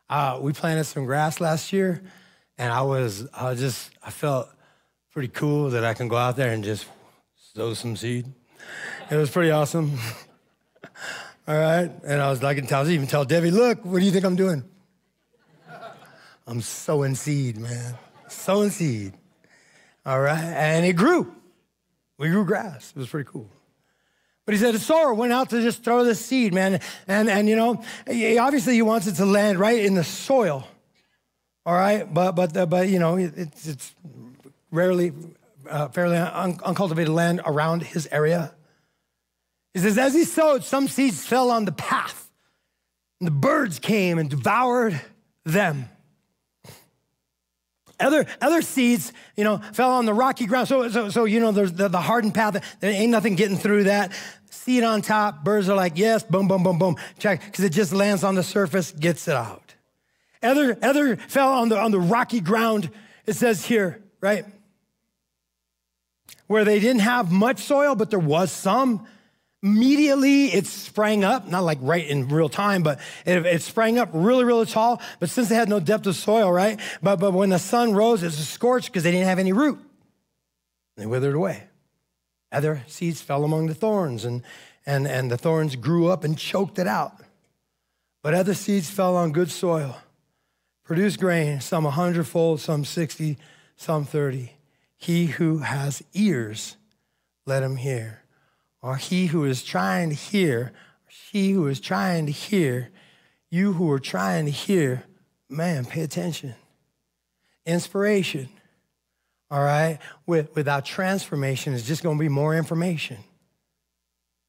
[0.09, 2.03] Uh, we planted some grass last year,
[2.57, 4.49] and I was, I was just, I felt
[5.13, 6.85] pretty cool that I can go out there and just
[7.55, 8.25] sow some seed.
[9.09, 9.97] It was pretty awesome.
[11.47, 11.89] All right.
[12.03, 14.35] And I was like, I was even tell Debbie, look, what do you think I'm
[14.35, 14.61] doing?
[16.45, 17.95] I'm sowing seed, man.
[18.31, 19.13] Sowing seed.
[20.05, 20.39] All right.
[20.39, 21.33] And it grew.
[22.17, 22.93] We grew grass.
[22.95, 23.49] It was pretty cool.
[24.45, 26.81] But he said a sower went out to just throw the seed, man.
[27.07, 30.67] And, and you know, obviously he wants it to land right in the soil.
[31.65, 32.11] All right.
[32.11, 33.95] But, but, the, but you know, it's, it's
[34.71, 35.13] rarely,
[35.69, 38.53] uh, fairly un- uncultivated land around his area.
[39.73, 42.31] He says, as he sowed, some seeds fell on the path,
[43.19, 44.99] and the birds came and devoured
[45.45, 45.89] them.
[47.99, 50.67] Other, other seeds, you know, fell on the rocky ground.
[50.67, 52.63] So, so, so you know, there's the, the hardened path.
[52.79, 54.13] There ain't nothing getting through that.
[54.49, 55.43] Seed on top.
[55.43, 56.95] Birds are like, yes, boom, boom, boom, boom.
[57.17, 59.75] Check, because it just lands on the surface, gets it out.
[60.41, 62.89] Other, other fell on the, on the rocky ground.
[63.25, 64.45] It says here, right?
[66.49, 69.05] where they didn't have much soil, but there was some.
[69.61, 74.09] Immediately it sprang up, not like right in real time, but it, it, sprang up
[74.13, 75.01] really, really tall.
[75.19, 76.79] But since they had no depth of soil, right?
[77.03, 79.79] But, but when the sun rose, it was scorched because they didn't have any root.
[80.95, 81.63] They withered away.
[82.51, 84.43] Other seeds fell among the thorns, and,
[84.85, 87.13] and, and the thorns grew up and choked it out.
[88.21, 89.97] But other seeds fell on good soil,
[90.83, 93.37] produced grain, some a hundredfold, some 60,
[93.75, 94.53] some 30.
[94.95, 96.75] He who has ears,
[97.45, 98.23] let him hear.
[98.81, 100.71] Or he who is trying to hear,
[101.07, 102.91] she who is trying to hear,
[103.49, 105.03] you who are trying to hear,
[105.49, 106.55] man, pay attention.
[107.65, 108.49] Inspiration,
[109.51, 113.17] all right, with, without transformation is just going to be more information.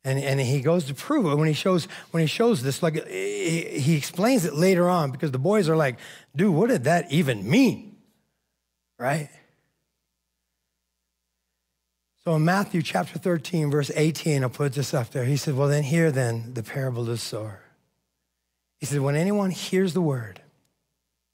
[0.04, 3.06] And, and he goes to prove it when he shows when he shows this like
[3.06, 5.98] he, he explains it later on because the boys are like
[6.34, 7.96] dude what did that even mean
[8.98, 9.28] right
[12.24, 15.24] so in Matthew chapter 13, verse 18, I'll put this up there.
[15.24, 17.60] He said, Well, then hear then the parable of the sower.
[18.78, 20.40] He said, When anyone hears the word,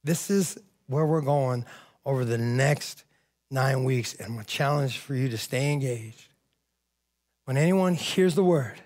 [0.05, 1.65] this is where we're going
[2.05, 3.05] over the next
[3.51, 6.29] nine weeks, and my challenge for you to stay engaged.
[7.45, 8.81] When anyone hears the word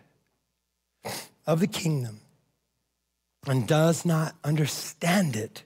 [1.47, 2.21] of the kingdom
[3.47, 5.65] and does not understand it,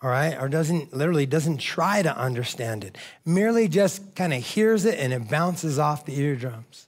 [0.00, 4.84] all right, or doesn't literally doesn't try to understand it, merely just kind of hears
[4.84, 6.86] it and it bounces off the eardrums.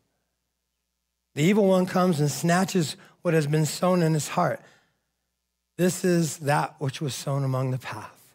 [1.34, 4.60] The evil one comes and snatches what has been sown in his heart.
[5.76, 8.34] This is that which was sown among the path.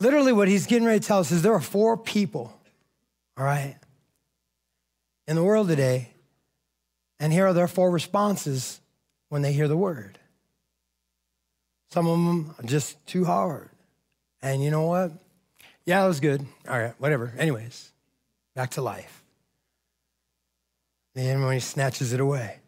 [0.00, 2.52] Literally, what he's getting ready to tell us is there are four people,
[3.36, 3.76] all right,
[5.26, 6.10] in the world today,
[7.18, 8.80] and here are their four responses
[9.28, 10.18] when they hear the word.
[11.90, 13.70] Some of them are just too hard.
[14.44, 15.10] And you know what?
[15.86, 16.44] Yeah, it was good.
[16.68, 17.32] All right, whatever.
[17.38, 17.90] Anyways,
[18.54, 19.24] back to life.
[21.14, 22.58] The enemy snatches it away.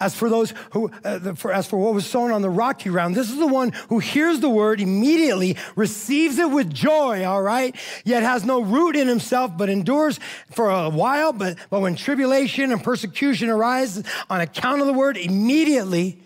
[0.00, 3.14] As for those who, uh, for, as for what was sown on the rocky ground,
[3.14, 7.76] this is the one who hears the word immediately, receives it with joy, all right,
[8.04, 10.18] yet has no root in himself, but endures
[10.50, 11.32] for a while.
[11.32, 16.18] But, but when tribulation and persecution arise on account of the word, immediately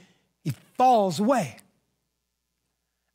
[0.43, 1.59] he falls away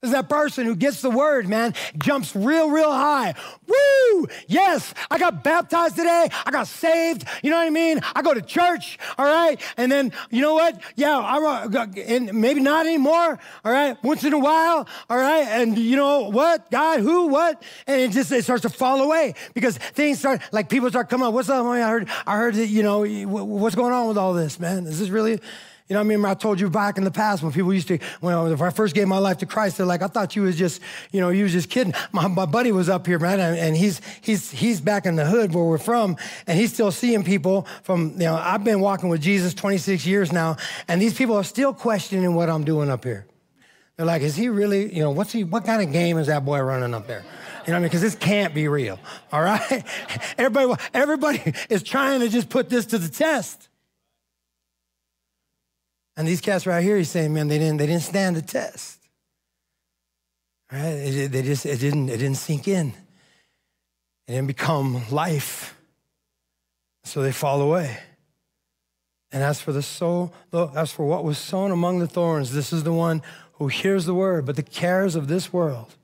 [0.01, 3.35] is that person who gets the word, man, jumps real, real high.
[3.67, 4.27] Woo!
[4.47, 6.27] Yes, I got baptized today.
[6.45, 7.25] I got saved.
[7.43, 8.01] You know what I mean?
[8.15, 9.61] I go to church, all right?
[9.77, 10.81] And then, you know what?
[10.95, 13.95] Yeah, I and maybe not anymore, all right?
[14.03, 15.47] Once in a while, all right?
[15.47, 16.71] And you know what?
[16.71, 17.61] God, who, what?
[17.85, 21.27] And it just it starts to fall away because things start, like people start coming
[21.27, 21.33] up.
[21.33, 21.65] What's up?
[21.65, 24.87] I heard, I heard that, you know, what's going on with all this, man?
[24.87, 25.39] Is this really
[25.91, 27.99] you know, I remember I told you back in the past when people used to,
[28.21, 30.79] when I first gave my life to Christ, they're like, I thought you was just,
[31.11, 31.93] you know, you was just kidding.
[32.13, 35.53] My, my buddy was up here, man, and he's, he's, he's back in the hood
[35.53, 36.15] where we're from,
[36.47, 40.31] and he's still seeing people from, you know, I've been walking with Jesus 26 years
[40.31, 40.55] now,
[40.87, 43.27] and these people are still questioning what I'm doing up here.
[43.97, 46.45] They're like, is he really, you know, what's he, what kind of game is that
[46.45, 47.19] boy running up there?
[47.19, 47.33] You know
[47.65, 47.83] what I mean?
[47.89, 48.97] Because this can't be real,
[49.33, 49.83] all right?
[50.37, 53.67] Everybody, everybody is trying to just put this to the test.
[56.17, 58.99] And these cats right here, he's saying, man, they didn't, they didn't stand the test.
[60.71, 60.81] Right?
[60.81, 62.89] It, they just, it didn't, it didn't sink in.
[64.27, 65.77] It didn't become life.
[67.03, 67.97] So they fall away.
[69.31, 70.33] And as for the soul,
[70.75, 73.21] as for what was sown among the thorns, this is the one
[73.53, 75.95] who hears the word, but the cares of this world.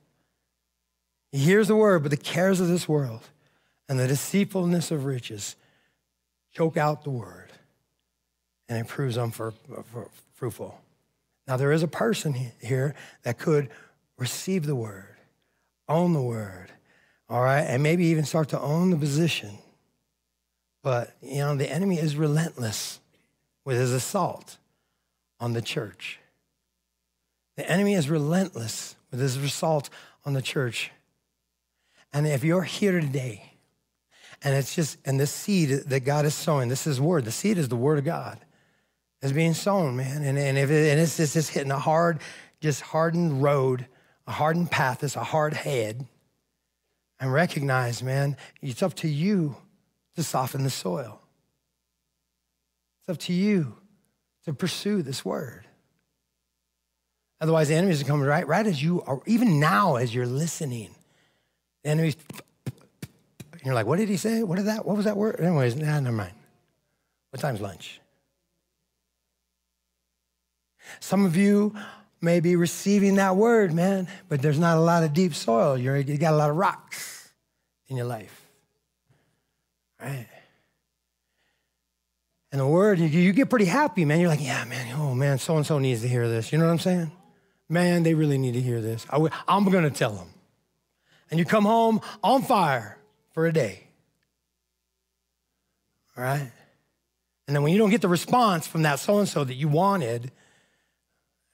[1.31, 3.21] He hears the word, but the cares of this world
[3.89, 5.55] and the deceitfulness of riches
[6.53, 7.46] choke out the word
[8.69, 10.81] and it proves unfruitful.
[11.47, 13.69] Now, there is a person here that could
[14.17, 15.15] receive the word,
[15.87, 16.71] own the word,
[17.29, 19.57] all right, and maybe even start to own the position.
[20.83, 22.99] But, you know, the enemy is relentless
[23.63, 24.57] with his assault
[25.39, 26.19] on the church.
[27.55, 29.89] The enemy is relentless with his assault
[30.25, 30.91] on the church.
[32.13, 33.53] And if you're here today,
[34.43, 37.57] and it's just, and this seed that God is sowing, this is word, the seed
[37.57, 38.39] is the word of God
[39.21, 40.23] is being sown, man.
[40.23, 42.19] And, and, if it, and it's, it's just hitting a hard,
[42.61, 43.87] just hardened road,
[44.25, 46.05] a hardened path, it's a hard head.
[47.19, 49.57] And recognize, man, it's up to you
[50.15, 51.19] to soften the soil.
[53.01, 53.75] It's up to you
[54.45, 55.65] to pursue this word.
[57.41, 60.89] Otherwise, the enemies are coming right, right as you are, even now as you're listening.
[61.83, 62.17] The enemies,
[63.63, 64.43] you're like, what did he say?
[64.43, 64.85] What did that?
[64.85, 65.39] What was that word?
[65.39, 66.33] Anyways, nah, never mind.
[67.31, 67.99] What time's lunch?
[70.99, 71.75] Some of you
[72.21, 75.77] may be receiving that word, man, but there's not a lot of deep soil.
[75.77, 77.29] You're, you got a lot of rocks
[77.87, 78.45] in your life.
[80.01, 80.27] Right?
[82.51, 84.19] And the word, you, you get pretty happy, man.
[84.19, 86.51] You're like, yeah, man, oh man, so and so needs to hear this.
[86.51, 87.11] You know what I'm saying?
[87.69, 89.05] Man, they really need to hear this.
[89.09, 90.29] I, I'm going to tell them.
[91.29, 92.97] And you come home on fire
[93.33, 93.83] for a day.
[96.17, 96.51] All right?
[97.47, 99.67] And then when you don't get the response from that so and so that you
[99.67, 100.31] wanted,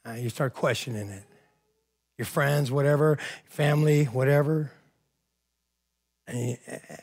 [0.08, 1.24] uh, you start questioning it.
[2.18, 4.72] Your friends, whatever, family, whatever.
[6.28, 6.58] And you,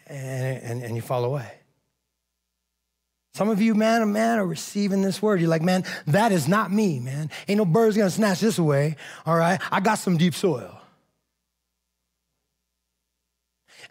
[0.06, 1.50] and, and, and you fall away.
[3.34, 5.40] Some of you, man, oh, man, are receiving this word.
[5.40, 7.30] You're like, man, that is not me, man.
[7.48, 8.96] Ain't no bird's gonna snatch this away.
[9.24, 10.76] All right, I got some deep soil.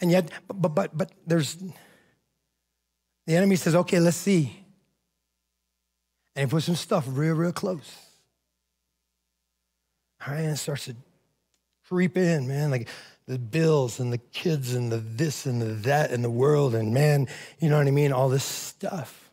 [0.01, 1.57] And yet, but but but there's
[3.28, 4.55] the enemy says, okay, let's see.
[6.36, 8.09] And he puts some stuff real, real close.
[10.26, 10.95] And it starts to
[11.88, 12.72] creep in, man.
[12.72, 12.88] Like
[13.28, 16.93] the bills and the kids and the this and the that and the world and
[16.93, 17.28] man,
[17.59, 18.11] you know what I mean?
[18.11, 19.30] All this stuff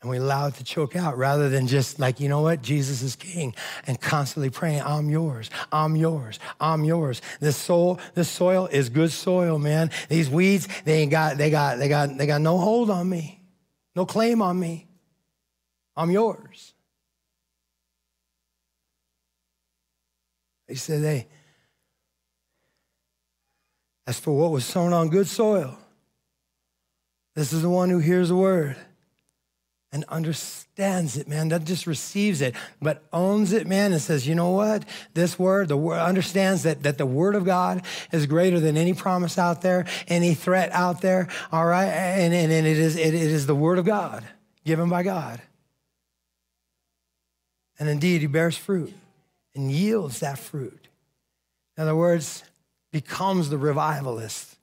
[0.00, 3.02] and we allow it to choke out rather than just like, you know what, Jesus
[3.02, 3.54] is king
[3.86, 7.20] and constantly praying, I'm yours, I'm yours, I'm yours.
[7.40, 9.90] This soul, this soil is good soil, man.
[10.08, 13.40] These weeds, they ain't got, they got, they got, they got no hold on me,
[13.96, 14.86] no claim on me.
[15.96, 16.67] I'm yours.
[20.68, 21.26] He said, hey,
[24.06, 25.76] as for what was sown on good soil,
[27.34, 28.76] this is the one who hears the word
[29.90, 31.48] and understands it, man.
[31.48, 34.84] That just receives it, but owns it, man, and says, you know what?
[35.14, 38.92] This word, the word understands that, that the word of God is greater than any
[38.92, 41.28] promise out there, any threat out there.
[41.50, 41.86] All right.
[41.86, 44.24] And, and, and it is it, it is the word of God
[44.66, 45.40] given by God.
[47.78, 48.92] And indeed, he bears fruit
[49.58, 50.86] and yields that fruit.
[51.76, 52.44] In other words,
[52.92, 54.56] becomes the revivalist,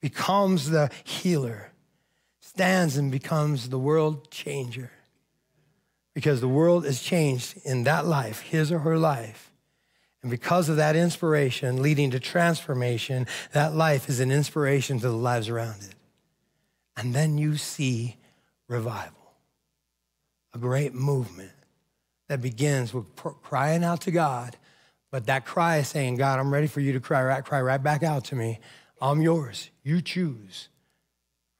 [0.00, 1.70] becomes the healer
[2.40, 4.90] stands and becomes the world changer.
[6.14, 9.52] Because the world is changed in that life, his or her life.
[10.22, 15.16] And because of that inspiration leading to transformation, that life is an inspiration to the
[15.16, 15.94] lives around it.
[16.96, 18.16] And then you see
[18.66, 19.32] revival,
[20.52, 21.52] a great movement
[22.30, 24.56] that begins with crying out to God.
[25.10, 27.82] But that cry is saying, God, I'm ready for you to cry right, cry right
[27.82, 28.60] back out to me.
[29.02, 29.68] I'm yours.
[29.82, 30.68] You choose.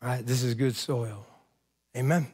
[0.00, 0.24] Right?
[0.24, 1.26] This is good soil.
[1.96, 2.28] Amen.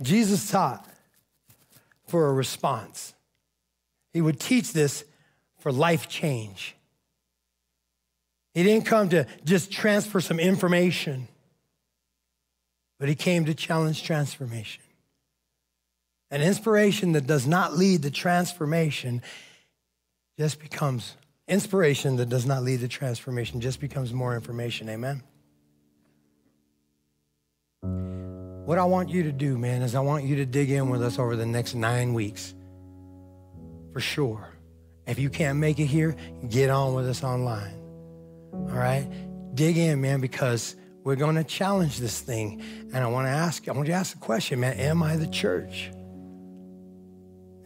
[0.00, 0.88] Jesus taught
[2.08, 3.12] for a response.
[4.14, 5.04] He would teach this
[5.58, 6.74] for life change.
[8.54, 11.28] He didn't come to just transfer some information,
[13.00, 14.84] but he came to challenge transformation.
[16.30, 19.22] An inspiration that does not lead to transformation
[20.38, 21.16] just becomes
[21.50, 24.88] Inspiration that does not lead to transformation just becomes more information.
[24.88, 25.20] Amen.
[28.64, 31.02] What I want you to do, man, is I want you to dig in with
[31.02, 32.54] us over the next nine weeks.
[33.92, 34.48] For sure.
[35.08, 36.14] If you can't make it here,
[36.48, 37.74] get on with us online.
[38.52, 39.08] All right?
[39.56, 42.62] Dig in, man, because we're going to challenge this thing.
[42.92, 45.16] And I want to ask, I want you to ask the question, man, am I
[45.16, 45.90] the church?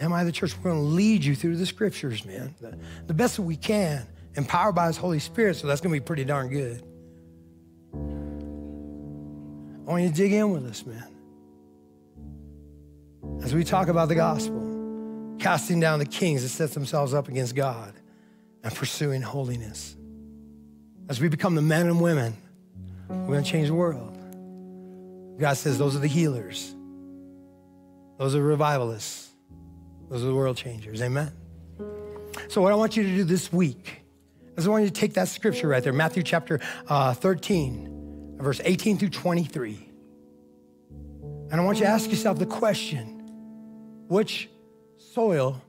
[0.00, 0.56] Am I the church?
[0.56, 4.06] We're going to lead you through the scriptures, man, the, the best that we can,
[4.34, 5.56] empowered by His Holy Spirit.
[5.56, 6.82] So that's going to be pretty darn good.
[9.86, 11.04] I want you to dig in with us, man.
[13.42, 17.54] As we talk about the gospel, casting down the kings that set themselves up against
[17.54, 17.92] God
[18.62, 19.96] and pursuing holiness.
[21.08, 22.34] As we become the men and women,
[23.08, 24.18] we're going to change the world.
[25.38, 26.74] God says those are the healers,
[28.18, 29.30] those are revivalists.
[30.10, 31.02] Those are the world changers.
[31.02, 31.32] Amen.
[32.48, 34.02] So, what I want you to do this week
[34.56, 38.60] is I want you to take that scripture right there, Matthew chapter uh, 13, verse
[38.64, 39.88] 18 through 23.
[41.50, 43.22] And I want you to ask yourself the question
[44.08, 44.48] which
[44.98, 45.60] soil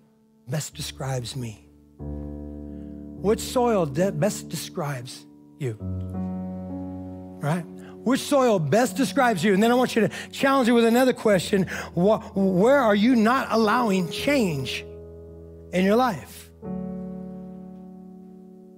[0.48, 1.68] best describes me?
[1.98, 5.26] Which soil best describes
[5.60, 5.78] you?
[7.46, 7.62] Right?
[7.62, 9.54] Which soil best describes you?
[9.54, 11.68] And then I want you to challenge you with another question.
[11.94, 14.84] Where are you not allowing change
[15.72, 16.50] in your life?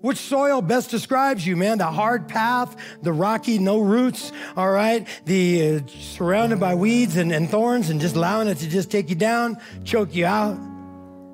[0.01, 1.77] Which soil best describes you, man?
[1.77, 5.07] The hard path, the rocky, no roots, all right?
[5.23, 9.09] The uh, surrounded by weeds and, and thorns and just allowing it to just take
[9.09, 10.59] you down, choke you out,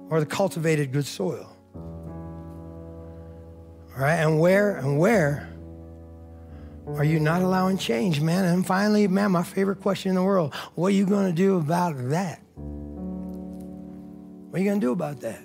[0.10, 1.50] or the cultivated good soil?
[1.76, 1.82] All
[3.98, 5.53] right, and where and where
[6.88, 8.46] are you not allowing change, man?
[8.46, 11.58] And finally, man, my favorite question in the world what are you going to do
[11.58, 12.42] about that?
[12.56, 15.42] What are you going to do about that?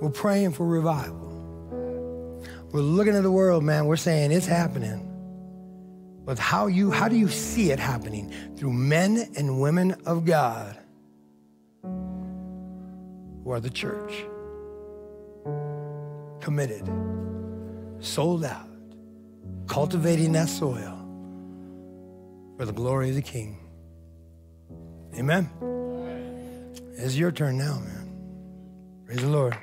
[0.00, 1.28] We're praying for revival.
[2.72, 3.86] We're looking at the world, man.
[3.86, 5.06] We're saying it's happening.
[6.24, 8.32] But how you how do you see it happening?
[8.56, 10.79] Through men and women of God
[13.44, 14.24] who are the church.
[16.40, 16.88] Committed,
[18.00, 18.68] sold out,
[19.66, 20.98] cultivating that soil
[22.56, 23.58] for the glory of the King.
[25.14, 25.50] Amen.
[26.96, 28.12] It's your turn now, man.
[29.06, 29.56] Praise the Lord.